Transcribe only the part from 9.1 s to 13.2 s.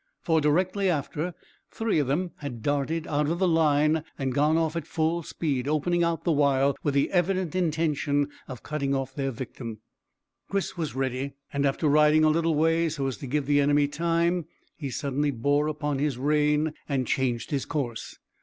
their victim. Chris was ready, and after riding a little way so as